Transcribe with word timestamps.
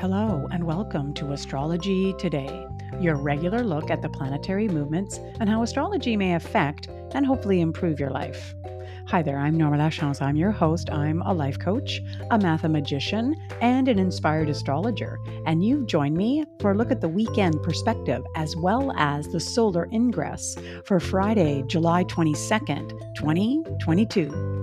Hello, 0.00 0.46
and 0.52 0.62
welcome 0.62 1.12
to 1.14 1.32
Astrology 1.32 2.14
Today, 2.20 2.68
your 3.00 3.16
regular 3.16 3.64
look 3.64 3.90
at 3.90 4.00
the 4.00 4.08
planetary 4.08 4.68
movements 4.68 5.18
and 5.40 5.50
how 5.50 5.64
astrology 5.64 6.16
may 6.16 6.36
affect 6.36 6.86
and 7.14 7.26
hopefully 7.26 7.60
improve 7.60 7.98
your 7.98 8.10
life. 8.10 8.54
Hi 9.08 9.22
there, 9.22 9.38
I'm 9.38 9.56
Norma 9.56 9.76
Lachance. 9.76 10.22
I'm 10.22 10.36
your 10.36 10.52
host. 10.52 10.88
I'm 10.88 11.20
a 11.22 11.34
life 11.34 11.58
coach, 11.58 12.00
a 12.30 12.38
mathematician, 12.38 13.34
and 13.60 13.88
an 13.88 13.98
inspired 13.98 14.48
astrologer. 14.48 15.18
And 15.46 15.64
you've 15.64 15.86
joined 15.86 16.16
me 16.16 16.44
for 16.60 16.70
a 16.70 16.76
look 16.76 16.92
at 16.92 17.00
the 17.00 17.08
weekend 17.08 17.60
perspective 17.64 18.24
as 18.36 18.54
well 18.54 18.92
as 18.96 19.26
the 19.26 19.40
solar 19.40 19.88
ingress 19.90 20.56
for 20.84 21.00
Friday, 21.00 21.64
July 21.66 22.04
22nd, 22.04 23.16
2022. 23.16 24.58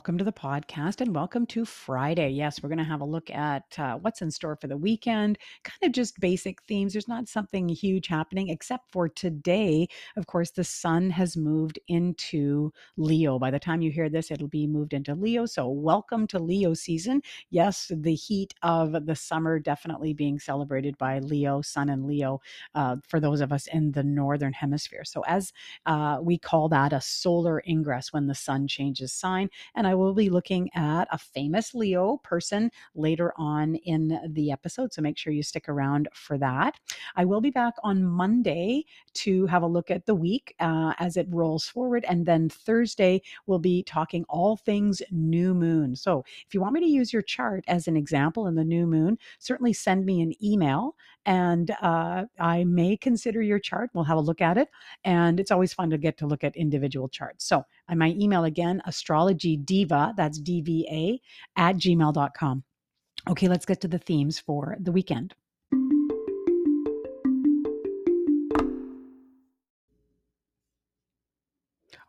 Welcome 0.00 0.16
to 0.16 0.24
the 0.24 0.32
podcast 0.32 1.02
and 1.02 1.14
welcome 1.14 1.44
to 1.48 1.66
Friday. 1.66 2.30
Yes, 2.30 2.62
we're 2.62 2.70
going 2.70 2.78
to 2.78 2.84
have 2.84 3.02
a 3.02 3.04
look 3.04 3.28
at 3.28 3.78
uh, 3.78 3.96
what's 3.96 4.22
in 4.22 4.30
store 4.30 4.56
for 4.56 4.66
the 4.66 4.78
weekend, 4.78 5.36
kind 5.62 5.78
of 5.82 5.92
just 5.92 6.18
basic 6.18 6.62
themes. 6.62 6.94
There's 6.94 7.06
not 7.06 7.28
something 7.28 7.68
huge 7.68 8.06
happening 8.06 8.48
except 8.48 8.90
for 8.90 9.10
today. 9.10 9.88
Of 10.16 10.26
course, 10.26 10.52
the 10.52 10.64
sun 10.64 11.10
has 11.10 11.36
moved 11.36 11.78
into 11.86 12.72
Leo. 12.96 13.38
By 13.38 13.50
the 13.50 13.58
time 13.58 13.82
you 13.82 13.90
hear 13.90 14.08
this, 14.08 14.30
it'll 14.30 14.48
be 14.48 14.66
moved 14.66 14.94
into 14.94 15.14
Leo. 15.14 15.44
So, 15.44 15.68
welcome 15.68 16.26
to 16.28 16.38
Leo 16.38 16.72
season. 16.72 17.20
Yes, 17.50 17.92
the 17.94 18.14
heat 18.14 18.54
of 18.62 19.04
the 19.04 19.14
summer 19.14 19.58
definitely 19.58 20.14
being 20.14 20.38
celebrated 20.38 20.96
by 20.96 21.18
Leo, 21.18 21.60
Sun 21.60 21.90
and 21.90 22.06
Leo 22.06 22.40
uh, 22.74 22.96
for 23.06 23.20
those 23.20 23.42
of 23.42 23.52
us 23.52 23.66
in 23.66 23.92
the 23.92 24.02
northern 24.02 24.54
hemisphere. 24.54 25.04
So, 25.04 25.20
as 25.26 25.52
uh, 25.84 26.20
we 26.22 26.38
call 26.38 26.70
that 26.70 26.94
a 26.94 27.02
solar 27.02 27.62
ingress 27.68 28.14
when 28.14 28.28
the 28.28 28.34
sun 28.34 28.66
changes 28.66 29.12
sign 29.12 29.50
and 29.74 29.89
I 29.90 29.94
will 29.94 30.14
be 30.14 30.30
looking 30.30 30.70
at 30.76 31.08
a 31.10 31.18
famous 31.18 31.74
Leo 31.74 32.18
person 32.18 32.70
later 32.94 33.32
on 33.36 33.74
in 33.74 34.20
the 34.28 34.52
episode. 34.52 34.92
So 34.92 35.02
make 35.02 35.18
sure 35.18 35.32
you 35.32 35.42
stick 35.42 35.68
around 35.68 36.08
for 36.14 36.38
that. 36.38 36.78
I 37.16 37.24
will 37.24 37.40
be 37.40 37.50
back 37.50 37.74
on 37.82 38.04
Monday 38.04 38.84
to 39.14 39.46
have 39.46 39.64
a 39.64 39.66
look 39.66 39.90
at 39.90 40.06
the 40.06 40.14
week 40.14 40.54
uh, 40.60 40.92
as 41.00 41.16
it 41.16 41.26
rolls 41.28 41.66
forward. 41.66 42.04
And 42.06 42.24
then 42.24 42.48
Thursday, 42.48 43.20
we'll 43.46 43.58
be 43.58 43.82
talking 43.82 44.24
all 44.28 44.56
things 44.56 45.02
new 45.10 45.54
moon. 45.54 45.96
So 45.96 46.24
if 46.46 46.54
you 46.54 46.60
want 46.60 46.74
me 46.74 46.80
to 46.82 46.86
use 46.86 47.12
your 47.12 47.22
chart 47.22 47.64
as 47.66 47.88
an 47.88 47.96
example 47.96 48.46
in 48.46 48.54
the 48.54 48.62
new 48.62 48.86
moon, 48.86 49.18
certainly 49.40 49.72
send 49.72 50.06
me 50.06 50.20
an 50.20 50.32
email 50.40 50.94
and 51.26 51.72
uh, 51.82 52.26
I 52.38 52.64
may 52.64 52.96
consider 52.96 53.42
your 53.42 53.58
chart. 53.58 53.90
We'll 53.92 54.04
have 54.04 54.16
a 54.16 54.20
look 54.20 54.40
at 54.40 54.56
it. 54.56 54.68
And 55.04 55.38
it's 55.40 55.50
always 55.50 55.74
fun 55.74 55.90
to 55.90 55.98
get 55.98 56.16
to 56.18 56.26
look 56.26 56.44
at 56.44 56.56
individual 56.56 57.08
charts. 57.08 57.44
So 57.44 57.64
my 57.98 58.14
email 58.18 58.44
again, 58.44 58.82
astrology 58.86 59.56
diva, 59.56 60.14
that's 60.16 60.40
DVA, 60.40 61.18
at 61.56 61.76
gmail.com. 61.76 62.64
Okay, 63.28 63.48
let's 63.48 63.66
get 63.66 63.80
to 63.82 63.88
the 63.88 63.98
themes 63.98 64.38
for 64.38 64.76
the 64.80 64.92
weekend. 64.92 65.34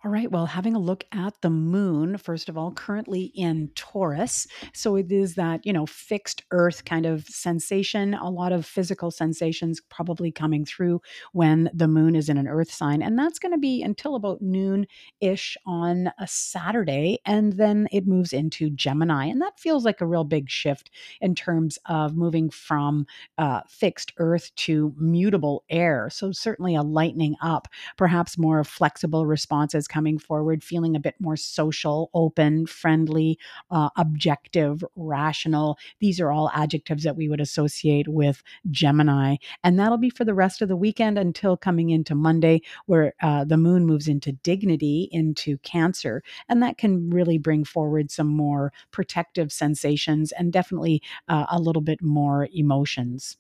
All 0.04 0.10
right. 0.10 0.32
Well, 0.32 0.48
having 0.48 0.74
a 0.76 0.80
look 0.80 1.04
at 1.12 1.40
the 1.42 1.52
moon, 1.52 2.18
first 2.18 2.50
of 2.50 2.58
all, 2.58 2.72
currently 2.72 3.26
in 3.36 3.70
Taurus. 3.76 4.48
So 4.74 4.96
it 4.96 5.12
is 5.12 5.36
that, 5.36 5.64
you 5.64 5.72
know, 5.72 5.86
fixed 5.86 6.42
earth 6.50 6.86
kind 6.86 7.06
of 7.06 7.24
sensation, 7.28 8.16
a 8.16 8.28
lot 8.28 8.52
of 8.52 8.66
physical 8.66 9.12
sensations 9.12 9.80
probably 9.92 10.32
coming 10.32 10.66
through 10.66 11.02
when 11.34 11.70
the 11.72 11.88
moon 11.88 12.16
is 12.16 12.30
in 12.30 12.40
an 12.40 12.48
earth 12.48 12.72
sign. 12.72 13.04
And 13.04 13.16
that's 13.18 13.38
going 13.38 13.52
to 13.52 13.60
be 13.60 13.84
until 13.84 14.16
about 14.16 14.42
noon 14.42 14.88
ish 15.20 15.56
on 15.68 16.12
a 16.18 16.28
Saturday. 16.28 17.20
And 17.24 17.54
then 17.54 17.88
it 17.92 18.08
moves 18.08 18.34
into 18.34 18.72
Gemini. 18.72 19.26
And 19.26 19.40
that 19.42 19.60
feels 19.60 19.86
like 19.86 20.02
a 20.02 20.08
real 20.08 20.24
big 20.24 20.50
shift 20.50 20.90
in 21.22 21.36
terms 21.36 21.78
of 21.86 22.16
moving 22.16 22.50
from 22.50 23.06
uh, 23.38 23.62
fixed 23.70 24.14
earth 24.18 24.50
to 24.56 24.96
mutable 24.98 25.64
air. 25.70 26.10
So 26.10 26.32
certainly 26.32 26.74
a 26.74 26.82
lightening 26.82 27.36
up, 27.44 27.68
perhaps 27.98 28.36
more 28.36 28.64
flexible 28.64 29.28
responses 29.28 29.88
coming 29.92 30.18
forward, 30.18 30.64
feeling 30.64 30.96
a 30.96 31.00
bit 31.00 31.16
more 31.20 31.36
social, 31.36 32.10
open, 32.14 32.66
friendly, 32.66 33.38
uh, 33.70 33.90
objective, 33.98 34.84
rational. 34.96 35.78
These 36.00 36.22
are 36.22 36.32
all 36.32 36.50
adjectives 36.54 37.04
that 37.04 37.18
we 37.18 37.28
would 37.28 37.42
associate 37.42 38.08
with 38.08 38.42
Gemini. 38.70 39.36
And 39.64 39.78
that'll 39.78 39.98
be 39.98 40.10
for 40.10 40.24
the 40.24 40.34
rest 40.34 40.62
of 40.62 40.70
the 40.70 40.78
weekend 40.78 41.18
until 41.20 41.58
coming 41.58 41.90
into 41.90 42.16
Monday, 42.16 42.62
where 42.86 43.14
uh, 43.22 43.44
the 43.44 43.58
moon 43.58 43.86
moves 43.86 44.08
into 44.08 44.32
dignity, 44.32 45.10
into 45.12 45.58
Cancer. 45.58 46.24
And 46.48 46.64
that 46.64 46.78
can 46.78 47.10
really 47.10 47.38
bring 47.38 47.66
forward 47.66 48.10
some 48.12 48.28
more 48.28 48.72
protective 48.92 49.52
sensations 49.52 50.32
and 50.32 50.54
definitely 50.54 51.02
uh, 51.28 51.48
a 51.52 51.60
little 51.60 51.82
bit 51.82 52.02
more 52.02 52.48
emotions. 52.54 53.38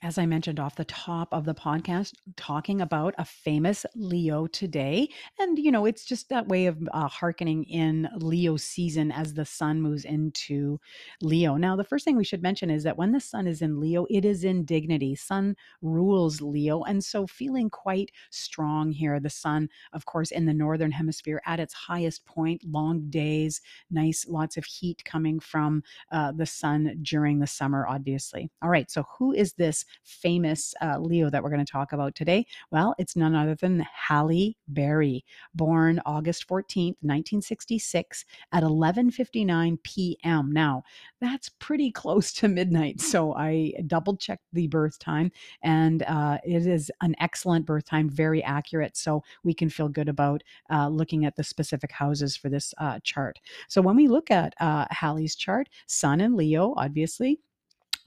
As 0.00 0.16
I 0.16 0.26
mentioned 0.26 0.60
off 0.60 0.76
the 0.76 0.84
top 0.84 1.28
of 1.32 1.44
the 1.44 1.54
podcast, 1.54 2.14
talking 2.36 2.80
about 2.80 3.14
a 3.18 3.24
famous 3.24 3.84
Leo 3.96 4.46
today. 4.46 5.08
And, 5.40 5.58
you 5.58 5.72
know, 5.72 5.86
it's 5.86 6.04
just 6.04 6.28
that 6.28 6.46
way 6.46 6.66
of 6.66 6.78
uh, 6.92 7.08
hearkening 7.08 7.64
in 7.64 8.08
Leo 8.16 8.56
season 8.56 9.10
as 9.10 9.34
the 9.34 9.44
sun 9.44 9.82
moves 9.82 10.04
into 10.04 10.78
Leo. 11.20 11.56
Now, 11.56 11.74
the 11.74 11.82
first 11.82 12.04
thing 12.04 12.16
we 12.16 12.22
should 12.24 12.42
mention 12.42 12.70
is 12.70 12.84
that 12.84 12.96
when 12.96 13.10
the 13.10 13.18
sun 13.18 13.48
is 13.48 13.60
in 13.60 13.80
Leo, 13.80 14.06
it 14.08 14.24
is 14.24 14.44
in 14.44 14.64
dignity. 14.64 15.16
Sun 15.16 15.56
rules 15.82 16.40
Leo. 16.40 16.84
And 16.84 17.02
so 17.02 17.26
feeling 17.26 17.68
quite 17.68 18.12
strong 18.30 18.92
here. 18.92 19.18
The 19.18 19.30
sun, 19.30 19.68
of 19.92 20.06
course, 20.06 20.30
in 20.30 20.46
the 20.46 20.54
northern 20.54 20.92
hemisphere 20.92 21.42
at 21.44 21.58
its 21.58 21.74
highest 21.74 22.24
point, 22.24 22.62
long 22.64 23.10
days, 23.10 23.60
nice, 23.90 24.26
lots 24.28 24.56
of 24.56 24.64
heat 24.64 25.04
coming 25.04 25.40
from 25.40 25.82
uh, 26.12 26.30
the 26.30 26.46
sun 26.46 27.00
during 27.02 27.40
the 27.40 27.48
summer, 27.48 27.84
obviously. 27.88 28.48
All 28.62 28.70
right. 28.70 28.88
So, 28.88 29.04
who 29.18 29.32
is 29.32 29.54
this 29.54 29.84
famous 30.02 30.74
uh, 30.82 30.98
Leo 30.98 31.30
that 31.30 31.42
we're 31.42 31.50
going 31.50 31.64
to 31.64 31.70
talk 31.70 31.92
about 31.92 32.14
today? 32.14 32.46
Well, 32.70 32.94
it's 32.98 33.16
none 33.16 33.34
other 33.34 33.54
than 33.54 33.86
Halle 33.92 34.56
Berry, 34.68 35.24
born 35.54 36.00
August 36.06 36.48
14th, 36.48 36.96
1966 37.00 38.24
at 38.52 38.62
11:59 38.62 39.82
p.m. 39.82 40.52
Now, 40.52 40.82
that's 41.20 41.48
pretty 41.58 41.90
close 41.98 42.32
to 42.34 42.48
midnight, 42.48 43.00
so 43.00 43.34
I 43.34 43.72
double 43.86 44.16
checked 44.16 44.44
the 44.52 44.66
birth 44.66 44.98
time 44.98 45.30
and 45.62 46.02
uh, 46.04 46.38
it 46.44 46.66
is 46.66 46.90
an 47.00 47.14
excellent 47.20 47.66
birth 47.66 47.84
time, 47.84 48.08
very 48.08 48.42
accurate, 48.42 48.96
so 48.96 49.22
we 49.44 49.54
can 49.54 49.68
feel 49.68 49.88
good 49.88 50.08
about 50.08 50.42
uh, 50.70 50.88
looking 50.88 51.24
at 51.24 51.36
the 51.36 51.44
specific 51.44 51.92
houses 51.92 52.36
for 52.36 52.48
this 52.48 52.74
uh, 52.78 52.98
chart. 53.02 53.38
So 53.68 53.80
when 53.82 53.96
we 53.96 54.08
look 54.08 54.30
at 54.30 54.54
uh, 54.60 54.86
Halle's 54.90 55.34
chart, 55.34 55.68
Sun 55.86 56.20
and 56.20 56.36
Leo, 56.36 56.74
obviously, 56.76 57.40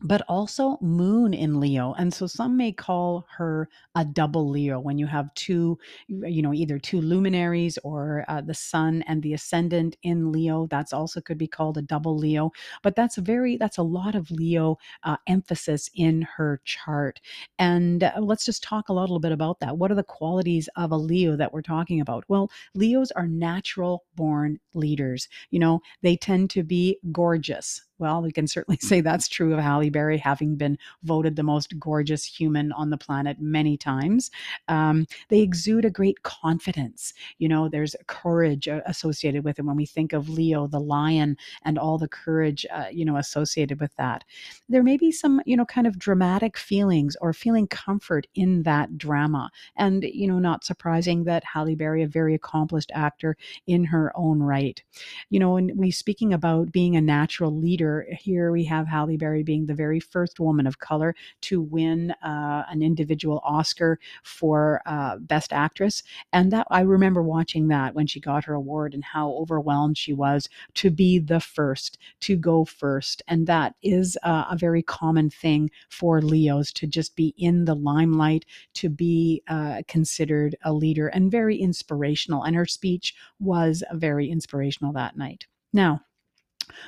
but 0.03 0.22
also 0.28 0.78
moon 0.81 1.34
in 1.34 1.59
Leo. 1.59 1.94
And 1.94 2.13
so 2.13 2.28
some 2.28 2.57
may 2.57 2.72
call 2.72 3.25
her 3.38 3.69
a 3.95 4.03
double 4.06 4.50
Leo 4.50 4.79
when 4.79 4.97
you 4.97 5.06
have 5.07 5.34
two, 5.35 5.78
you 6.07 6.41
know, 6.41 6.53
either 6.53 6.79
two 6.79 7.01
luminaries 7.01 7.78
or 7.84 8.25
uh, 8.28 8.41
the 8.41 8.53
sun 8.53 9.03
and 9.07 9.22
the 9.22 9.34
ascendant 9.34 9.97
in 10.03 10.31
Leo. 10.31 10.67
That's 10.67 10.94
also 10.94 11.22
could 11.22 11.38
be 11.38 11.47
called 11.47 11.78
a 11.78 11.81
double 11.81 12.17
Leo. 12.17 12.51
But 12.84 12.95
that's 12.95 13.17
very, 13.17 13.57
that's 13.57 13.78
a 13.78 13.84
lot 13.84 14.16
of 14.16 14.31
Leo 14.31 14.78
uh, 15.03 15.17
emphasis 15.28 15.89
in 15.95 16.23
her 16.23 16.62
chart. 16.66 17.19
And 17.59 18.03
uh, 18.03 18.13
let's 18.19 18.45
just 18.45 18.63
talk 18.63 18.89
a 18.89 18.94
little 18.94 19.19
bit 19.19 19.31
about 19.31 19.59
that. 19.59 19.78
What 19.78 19.91
are 19.91 19.95
the 19.95 20.03
qualities 20.03 20.69
of 20.75 20.91
a 20.91 20.97
Leo 20.97 21.35
that 21.35 21.53
we're 21.53 21.62
talking 21.62 22.01
about? 22.01 22.23
Well, 22.28 22.50
Leos 22.73 23.12
are 23.12 23.28
natural 23.28 24.06
born 24.16 24.59
leaders. 24.73 25.28
You 25.51 25.59
know, 25.59 25.81
they 26.01 26.15
tend 26.15 26.50
to 26.51 26.63
be 26.63 26.98
gorgeous 27.12 27.81
well, 28.01 28.21
we 28.21 28.31
can 28.31 28.48
certainly 28.48 28.77
say 28.81 29.00
that's 29.00 29.27
true 29.27 29.53
of 29.53 29.59
Halle 29.59 29.89
Berry, 29.89 30.18
having 30.18 30.56
been 30.56 30.77
voted 31.03 31.36
the 31.36 31.44
most 31.44 31.77
gorgeous 31.80 32.25
human 32.25 32.71
on 32.74 32.89
the 32.89 32.98
planet 32.98 33.39
many 33.39 33.77
times. 33.77 34.31
Um, 34.68 35.06
they 35.30 35.39
exude 35.39 35.86
a 35.86 35.92
great 35.92 36.24
confidence. 36.24 37.13
You 37.38 37.48
know, 37.48 37.69
there's 37.69 37.95
courage 38.07 38.68
uh, 38.68 38.81
associated 38.88 39.44
with 39.44 39.59
it. 39.59 39.65
When 39.65 39.75
we 39.75 39.86
think 39.86 40.13
of 40.13 40.27
Leo, 40.27 40.68
the 40.68 40.80
lion, 40.80 41.38
and 41.63 41.77
all 41.77 41.98
the 41.98 42.07
courage, 42.07 42.65
uh, 42.74 42.86
you 42.92 43.06
know, 43.06 43.18
associated 43.18 43.80
with 43.80 43.95
that, 43.98 44.24
there 44.68 44.83
may 44.83 44.98
be 44.98 45.12
some, 45.12 45.39
you 45.45 45.56
know, 45.56 45.65
kind 45.65 45.86
of 45.86 46.00
dramatic 46.00 46.57
feelings 46.57 47.15
or 47.21 47.33
feeling 47.33 47.68
comfort 47.68 48.25
in 48.33 48.63
that 48.63 48.98
drama. 48.98 49.51
And, 49.77 50.03
you 50.03 50.27
know, 50.27 50.39
not 50.39 50.63
surprising 50.63 51.25
that 51.25 51.44
Halle 51.44 51.75
Berry, 51.75 52.01
a 52.01 52.07
very 52.07 52.33
accomplished 52.33 52.92
actor 52.95 53.38
in 53.68 53.83
her 53.86 54.12
own 54.15 54.42
right. 54.42 54.81
You 55.30 55.39
know, 55.39 55.56
and 55.57 55.77
we 55.77 55.92
speaking 55.92 56.33
about 56.33 56.71
being 56.71 56.95
a 56.95 57.01
natural 57.01 57.56
leader 57.56 57.90
here 57.99 58.31
here 58.31 58.51
we 58.51 58.63
have 58.63 58.88
Halle 58.88 59.17
Berry 59.17 59.43
being 59.43 59.65
the 59.65 59.73
very 59.75 59.99
first 59.99 60.39
woman 60.39 60.65
of 60.65 60.79
color 60.79 61.13
to 61.41 61.61
win 61.61 62.11
uh, 62.23 62.63
an 62.69 62.81
individual 62.81 63.41
Oscar 63.43 63.99
for 64.23 64.81
uh, 64.85 65.17
Best 65.17 65.51
Actress, 65.51 66.01
and 66.31 66.51
that 66.51 66.65
I 66.71 66.81
remember 66.81 67.21
watching 67.21 67.67
that 67.67 67.93
when 67.93 68.07
she 68.07 68.19
got 68.19 68.45
her 68.45 68.53
award 68.53 68.93
and 68.93 69.03
how 69.03 69.31
overwhelmed 69.33 69.97
she 69.97 70.13
was 70.13 70.49
to 70.75 70.89
be 70.89 71.19
the 71.19 71.39
first 71.41 71.97
to 72.21 72.35
go 72.35 72.65
first, 72.65 73.21
and 73.27 73.47
that 73.47 73.75
is 73.83 74.17
uh, 74.23 74.45
a 74.49 74.57
very 74.57 74.81
common 74.81 75.29
thing 75.29 75.69
for 75.89 76.21
Leos 76.21 76.71
to 76.73 76.88
just 76.88 77.15
be 77.15 77.35
in 77.38 77.65
the 77.65 77.75
limelight, 77.75 78.45
to 78.75 78.89
be 78.89 79.43
uh, 79.49 79.81
considered 79.88 80.55
a 80.63 80.73
leader, 80.73 81.07
and 81.09 81.29
very 81.29 81.57
inspirational. 81.57 82.43
And 82.43 82.55
her 82.55 82.65
speech 82.65 83.13
was 83.39 83.83
very 83.93 84.29
inspirational 84.29 84.93
that 84.93 85.17
night. 85.17 85.45
Now, 85.73 86.01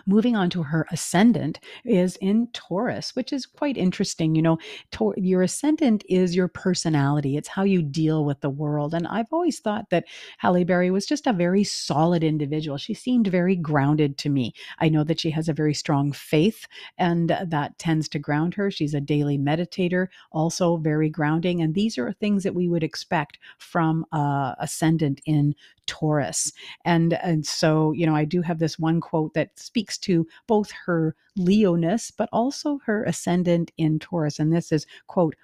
Moving 0.05 0.35
on 0.35 0.49
to 0.51 0.63
her 0.63 0.85
ascendant 0.91 1.59
is 1.85 2.17
in 2.17 2.47
Taurus, 2.53 3.15
which 3.15 3.33
is 3.33 3.45
quite 3.45 3.77
interesting. 3.77 4.35
You 4.35 4.41
know, 4.41 4.57
Tor- 4.91 5.15
your 5.17 5.41
ascendant 5.41 6.03
is 6.09 6.35
your 6.35 6.47
personality, 6.47 7.37
it's 7.37 7.47
how 7.47 7.63
you 7.63 7.81
deal 7.81 8.25
with 8.25 8.41
the 8.41 8.49
world. 8.49 8.93
And 8.93 9.07
I've 9.07 9.31
always 9.31 9.59
thought 9.59 9.89
that 9.89 10.05
Halle 10.37 10.63
Berry 10.63 10.91
was 10.91 11.05
just 11.05 11.27
a 11.27 11.33
very 11.33 11.63
solid 11.63 12.23
individual. 12.23 12.77
She 12.77 12.93
seemed 12.93 13.27
very 13.27 13.55
grounded 13.55 14.17
to 14.19 14.29
me. 14.29 14.53
I 14.79 14.89
know 14.89 15.03
that 15.03 15.19
she 15.19 15.29
has 15.31 15.49
a 15.49 15.53
very 15.53 15.73
strong 15.73 16.11
faith, 16.11 16.67
and 16.97 17.29
that 17.45 17.77
tends 17.79 18.07
to 18.09 18.19
ground 18.19 18.53
her. 18.55 18.71
She's 18.71 18.93
a 18.93 19.01
daily 19.01 19.37
meditator, 19.37 20.07
also 20.31 20.77
very 20.77 21.09
grounding. 21.09 21.61
And 21.61 21.73
these 21.73 21.97
are 21.97 22.11
things 22.13 22.43
that 22.43 22.55
we 22.55 22.67
would 22.67 22.83
expect 22.83 23.39
from 23.57 24.05
uh, 24.11 24.55
ascendant 24.59 25.21
in 25.25 25.55
Taurus. 25.93 26.51
And 26.85 27.13
and 27.13 27.45
so, 27.45 27.91
you 27.91 28.05
know, 28.07 28.15
I 28.15 28.25
do 28.25 28.41
have 28.41 28.59
this 28.59 28.79
one 28.79 28.99
quote 28.99 29.33
that 29.35 29.57
speaks 29.59 29.97
to 29.99 30.27
both 30.47 30.71
her 30.85 31.15
Leoness, 31.35 32.11
but 32.11 32.29
also 32.31 32.79
her 32.85 33.03
ascendant 33.03 33.71
in 33.77 33.99
Taurus. 33.99 34.39
And 34.39 34.53
this 34.53 34.71
is, 34.71 34.85
quote, 35.07 35.35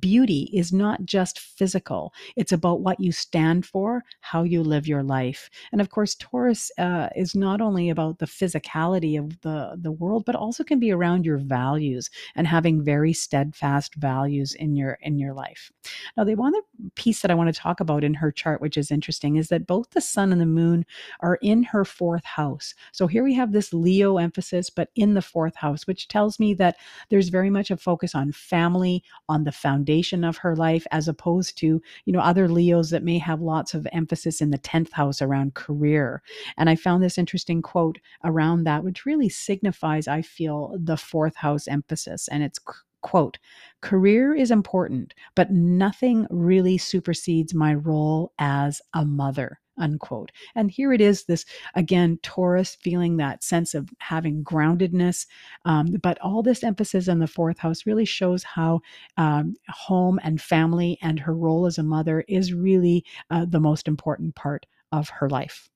beauty 0.00 0.50
is 0.52 0.72
not 0.72 1.04
just 1.04 1.38
physical, 1.38 2.12
it's 2.36 2.52
about 2.52 2.80
what 2.80 3.00
you 3.00 3.12
stand 3.12 3.66
for, 3.66 4.02
how 4.20 4.42
you 4.42 4.62
live 4.62 4.86
your 4.86 5.02
life. 5.02 5.50
And 5.72 5.80
of 5.80 5.90
course, 5.90 6.14
Taurus 6.18 6.70
uh, 6.78 7.08
is 7.14 7.34
not 7.34 7.60
only 7.60 7.90
about 7.90 8.18
the 8.18 8.26
physicality 8.26 9.18
of 9.18 9.40
the, 9.42 9.76
the 9.80 9.92
world, 9.92 10.24
but 10.24 10.34
also 10.34 10.64
can 10.64 10.78
be 10.78 10.90
around 10.90 11.24
your 11.24 11.38
values 11.38 12.10
and 12.34 12.46
having 12.46 12.82
very 12.82 13.12
steadfast 13.12 13.94
values 13.96 14.54
in 14.54 14.74
your 14.76 14.98
in 15.02 15.18
your 15.18 15.34
life. 15.34 15.70
Now, 16.16 16.24
the 16.24 16.34
one 16.34 16.54
piece 16.94 17.22
that 17.22 17.30
I 17.30 17.34
want 17.34 17.54
to 17.54 17.60
talk 17.60 17.80
about 17.80 18.04
in 18.04 18.14
her 18.14 18.32
chart, 18.32 18.60
which 18.60 18.76
is 18.76 18.90
interesting, 18.90 19.36
is 19.36 19.48
that 19.48 19.66
both 19.66 19.90
the 19.90 20.00
sun 20.00 20.32
and 20.32 20.40
the 20.40 20.46
moon 20.46 20.84
are 21.20 21.38
in 21.42 21.62
her 21.64 21.84
fourth 21.84 22.24
house. 22.24 22.74
So 22.92 23.06
here 23.06 23.24
we 23.24 23.34
have 23.34 23.52
this 23.52 23.72
Leo 23.72 24.18
emphasis, 24.18 24.70
but 24.70 24.90
in 24.94 25.14
the 25.14 25.21
the 25.22 25.28
fourth 25.28 25.54
house, 25.54 25.86
which 25.86 26.08
tells 26.08 26.40
me 26.40 26.52
that 26.54 26.76
there's 27.08 27.28
very 27.28 27.50
much 27.50 27.70
a 27.70 27.76
focus 27.76 28.14
on 28.14 28.32
family, 28.32 29.04
on 29.28 29.44
the 29.44 29.52
foundation 29.52 30.24
of 30.24 30.36
her 30.38 30.56
life, 30.56 30.86
as 30.90 31.06
opposed 31.06 31.56
to, 31.58 31.80
you 32.04 32.12
know, 32.12 32.20
other 32.20 32.48
Leos 32.48 32.90
that 32.90 33.04
may 33.04 33.18
have 33.18 33.40
lots 33.40 33.72
of 33.74 33.86
emphasis 33.92 34.40
in 34.40 34.50
the 34.50 34.58
10th 34.58 34.92
house 34.92 35.22
around 35.22 35.54
career. 35.54 36.22
And 36.56 36.68
I 36.68 36.76
found 36.76 37.02
this 37.02 37.18
interesting 37.18 37.62
quote 37.62 37.98
around 38.24 38.64
that, 38.64 38.82
which 38.82 39.06
really 39.06 39.28
signifies, 39.28 40.08
I 40.08 40.22
feel, 40.22 40.76
the 40.78 40.96
fourth 40.96 41.36
house 41.36 41.68
emphasis. 41.68 42.28
And 42.28 42.42
it's 42.42 42.58
quote, 43.02 43.38
career 43.80 44.34
is 44.34 44.50
important, 44.50 45.14
but 45.34 45.50
nothing 45.50 46.26
really 46.30 46.78
supersedes 46.78 47.54
my 47.54 47.74
role 47.74 48.32
as 48.38 48.80
a 48.94 49.04
mother 49.04 49.60
unquote. 49.82 50.32
And 50.54 50.70
here 50.70 50.92
it 50.92 51.00
is 51.00 51.24
this, 51.24 51.44
again, 51.74 52.18
Taurus 52.22 52.76
feeling 52.76 53.16
that 53.16 53.44
sense 53.44 53.74
of 53.74 53.90
having 53.98 54.44
groundedness. 54.44 55.26
Um, 55.64 55.96
but 56.02 56.18
all 56.20 56.42
this 56.42 56.64
emphasis 56.64 57.08
on 57.08 57.18
the 57.18 57.26
fourth 57.26 57.58
house 57.58 57.84
really 57.84 58.06
shows 58.06 58.44
how 58.44 58.80
um, 59.16 59.54
home 59.68 60.18
and 60.22 60.40
family 60.40 60.98
and 61.02 61.20
her 61.20 61.34
role 61.34 61.66
as 61.66 61.78
a 61.78 61.82
mother 61.82 62.24
is 62.28 62.54
really 62.54 63.04
uh, 63.30 63.44
the 63.44 63.60
most 63.60 63.88
important 63.88 64.34
part 64.34 64.64
of 64.92 65.08
her 65.10 65.28
life. 65.28 65.68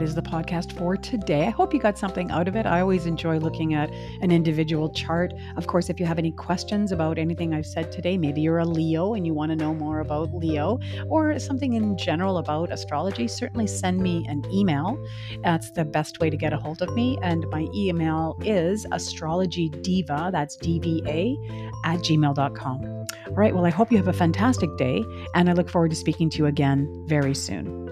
That 0.00 0.04
is 0.06 0.14
the 0.14 0.22
podcast 0.22 0.72
for 0.78 0.96
today. 0.96 1.46
I 1.46 1.50
hope 1.50 1.74
you 1.74 1.78
got 1.78 1.98
something 1.98 2.30
out 2.30 2.48
of 2.48 2.56
it. 2.56 2.64
I 2.64 2.80
always 2.80 3.04
enjoy 3.04 3.36
looking 3.38 3.74
at 3.74 3.90
an 4.22 4.30
individual 4.30 4.88
chart. 4.88 5.34
Of 5.58 5.66
course, 5.66 5.90
if 5.90 6.00
you 6.00 6.06
have 6.06 6.18
any 6.18 6.32
questions 6.32 6.90
about 6.90 7.18
anything 7.18 7.52
I've 7.52 7.66
said 7.66 7.92
today, 7.92 8.16
maybe 8.16 8.40
you're 8.40 8.60
a 8.60 8.64
Leo 8.64 9.12
and 9.12 9.26
you 9.26 9.34
want 9.34 9.50
to 9.50 9.56
know 9.56 9.74
more 9.74 10.00
about 10.00 10.32
Leo 10.32 10.78
or 11.10 11.38
something 11.38 11.74
in 11.74 11.98
general 11.98 12.38
about 12.38 12.72
astrology, 12.72 13.28
certainly 13.28 13.66
send 13.66 13.98
me 13.98 14.24
an 14.26 14.42
email. 14.50 14.98
That's 15.42 15.70
the 15.72 15.84
best 15.84 16.18
way 16.18 16.30
to 16.30 16.36
get 16.36 16.54
a 16.54 16.56
hold 16.56 16.80
of 16.80 16.94
me. 16.94 17.18
And 17.22 17.46
my 17.50 17.68
email 17.74 18.38
is 18.40 18.86
astrologydiva, 18.86 20.32
that's 20.32 20.56
DVA, 20.56 21.36
at 21.84 21.98
gmail.com. 21.98 23.06
All 23.26 23.34
right, 23.34 23.54
well, 23.54 23.66
I 23.66 23.70
hope 23.70 23.90
you 23.90 23.98
have 23.98 24.08
a 24.08 24.14
fantastic 24.14 24.74
day, 24.78 25.04
and 25.34 25.50
I 25.50 25.52
look 25.52 25.68
forward 25.68 25.90
to 25.90 25.96
speaking 25.96 26.30
to 26.30 26.38
you 26.38 26.46
again 26.46 27.04
very 27.06 27.34
soon. 27.34 27.89